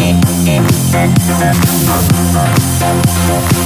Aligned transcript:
Thank 0.00 0.24
you. 3.54 3.59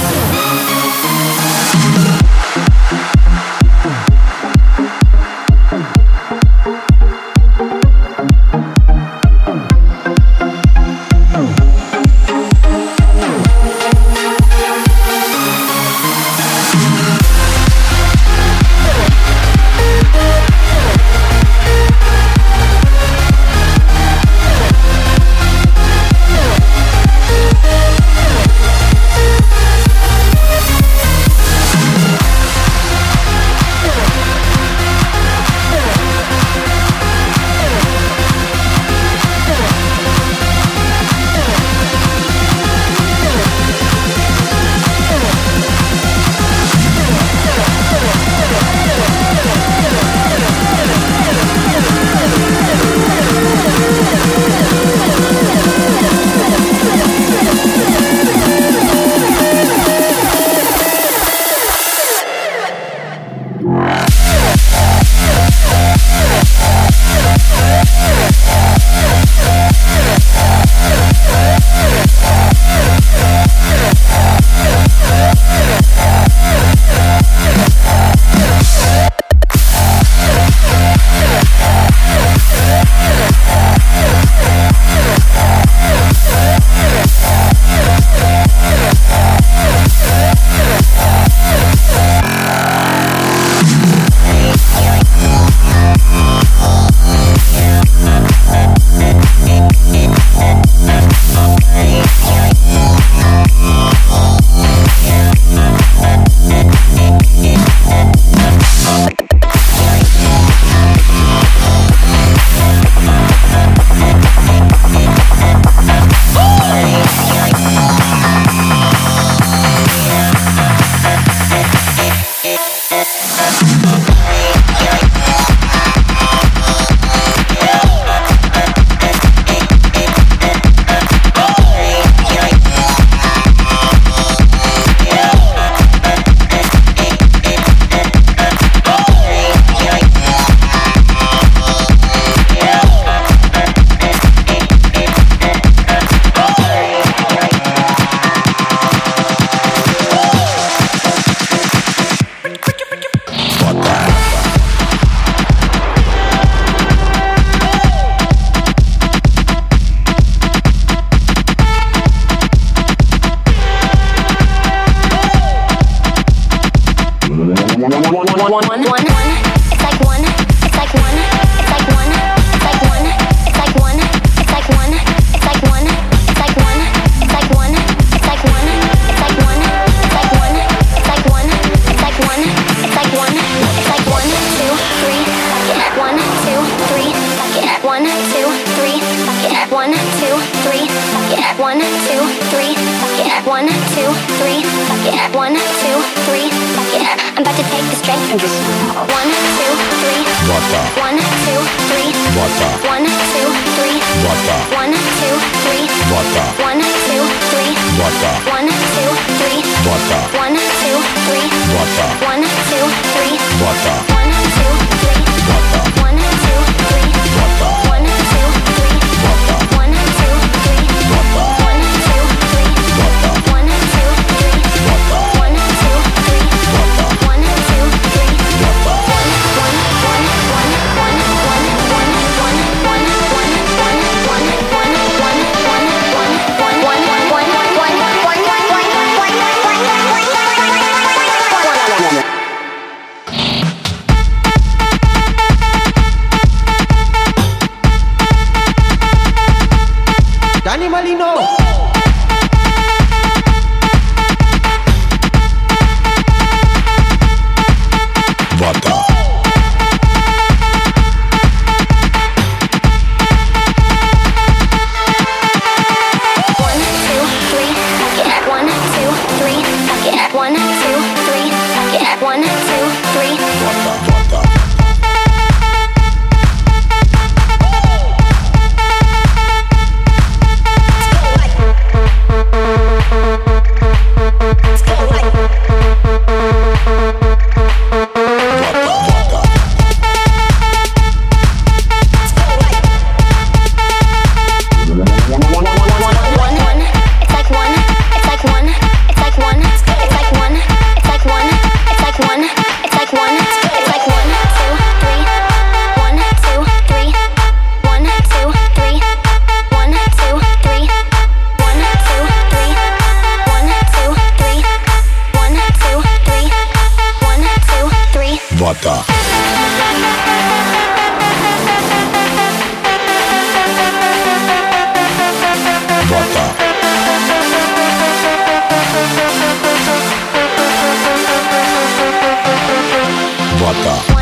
나왔다. 333.83 334.14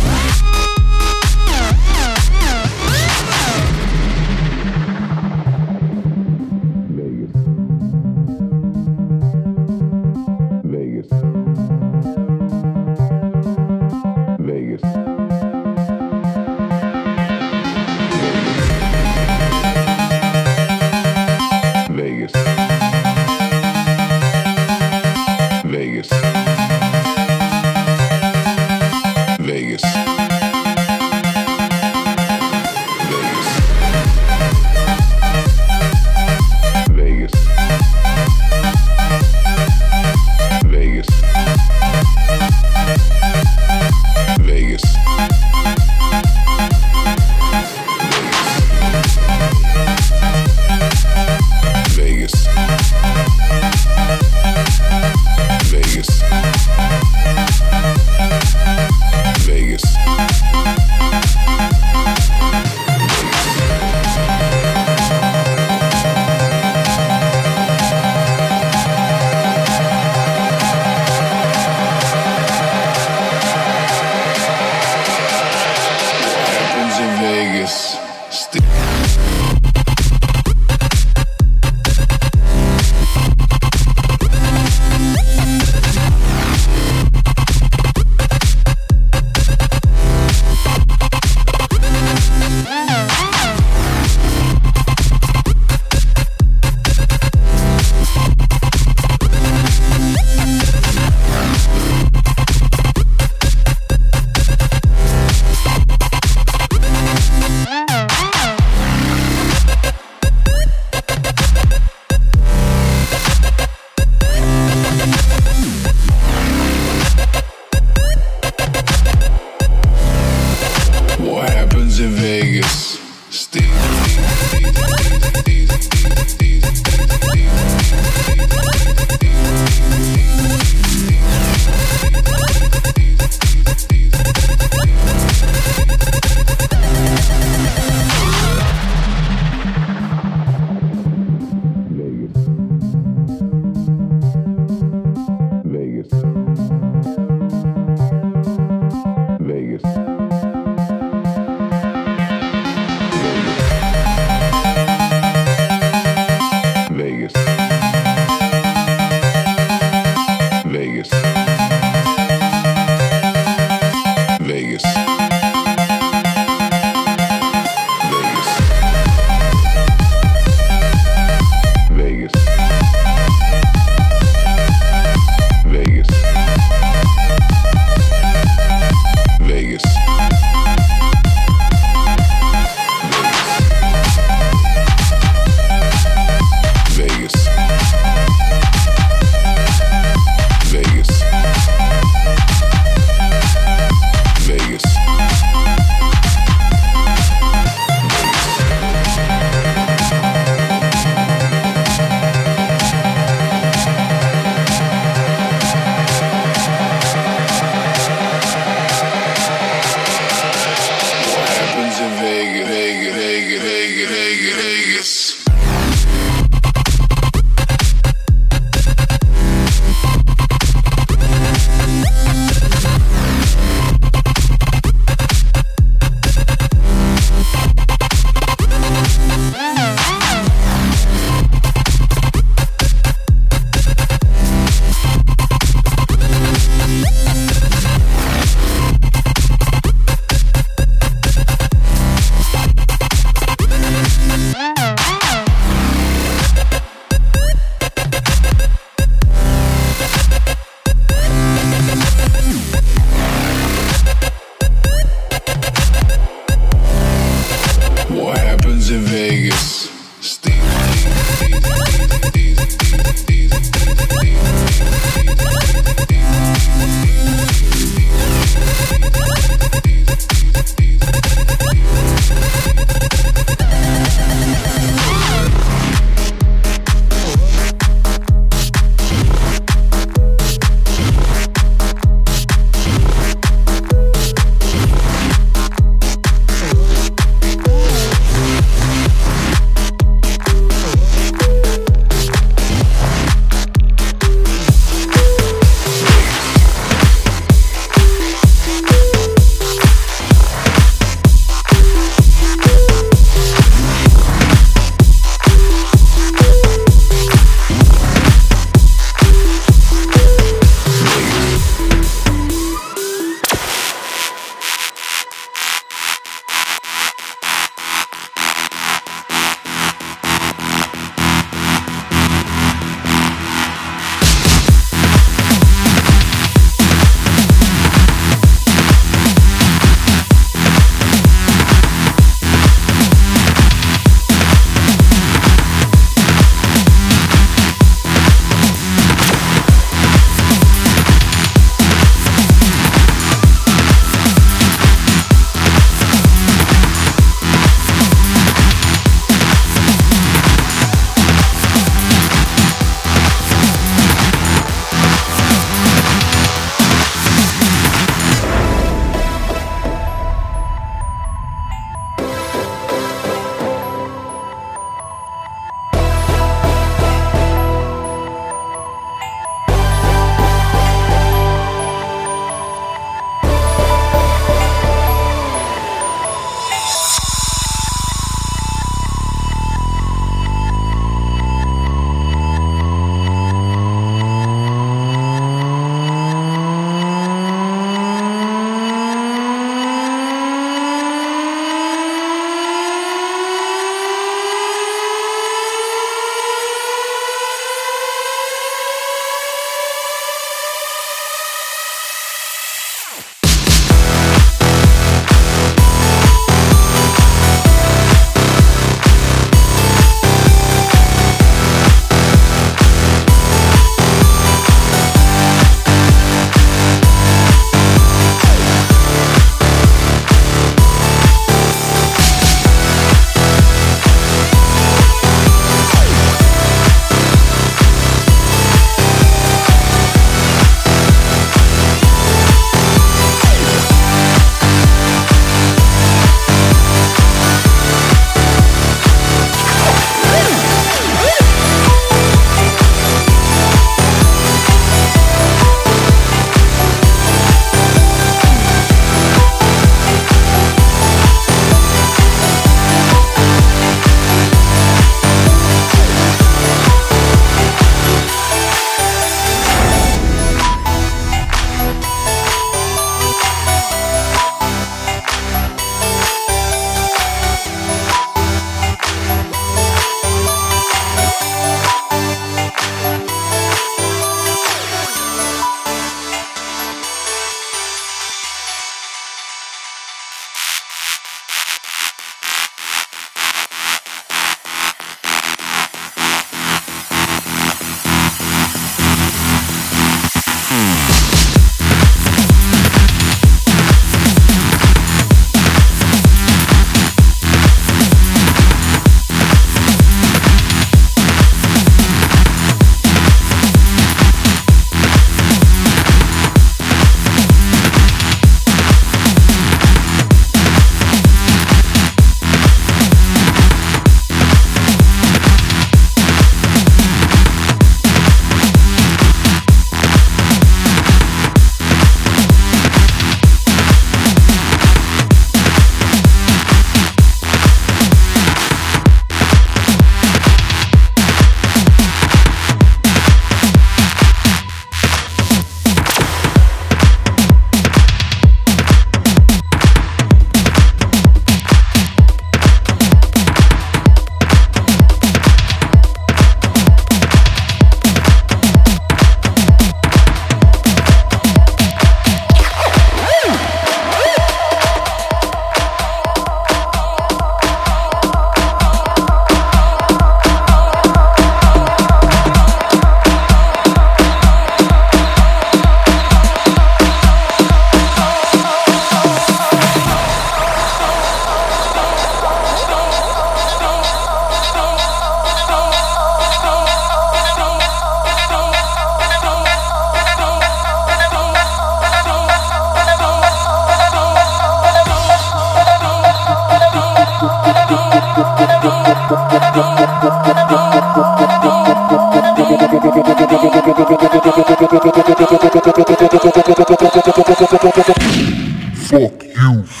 Fuck 599.09 599.43
you. 599.43 600.00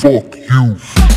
Fuck 0.00 0.36
you. 0.36 1.11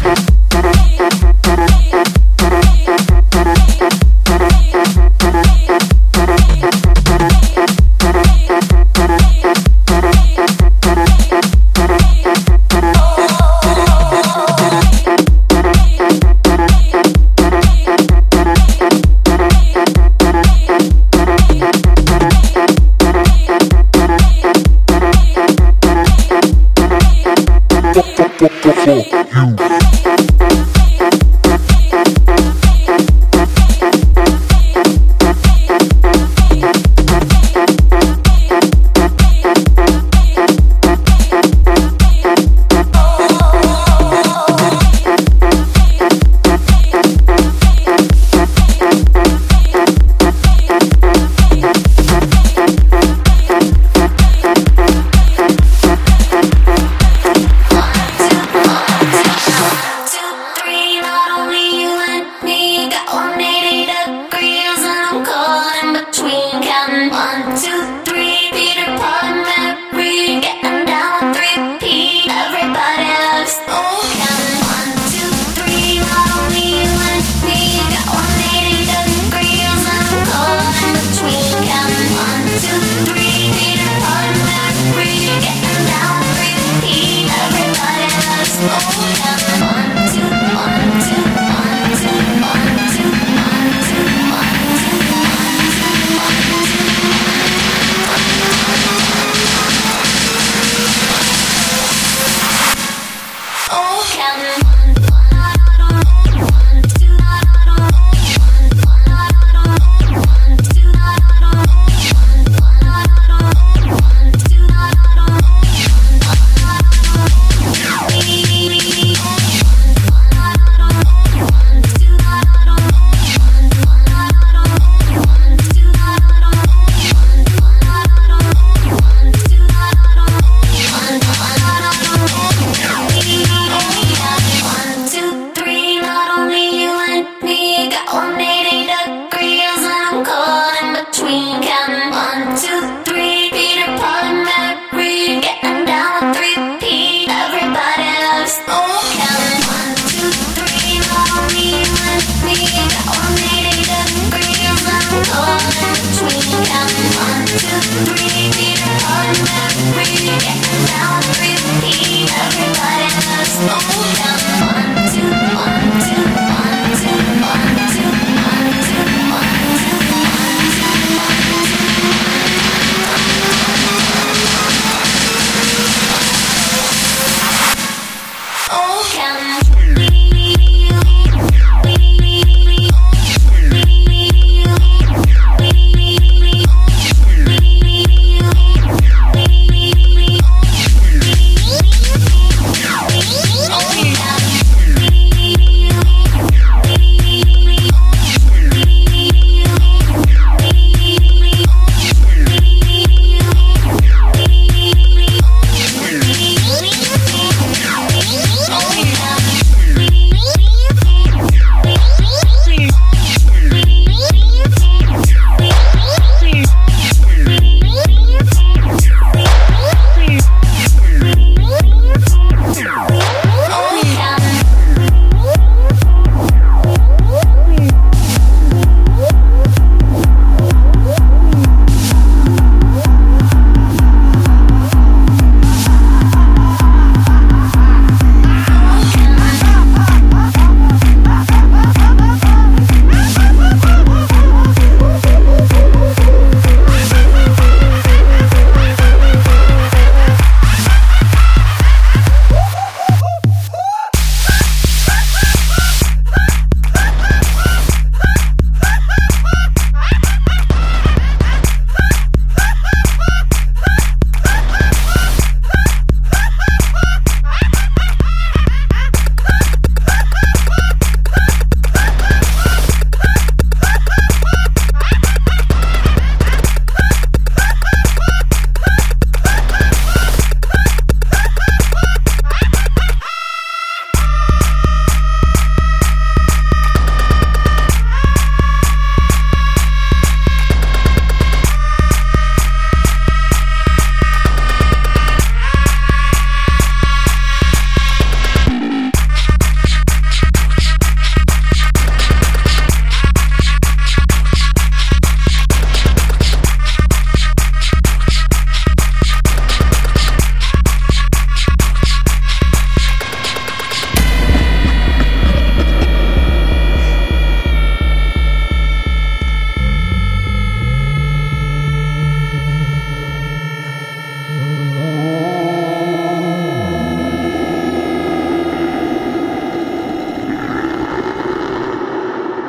sí. 28.86 29.14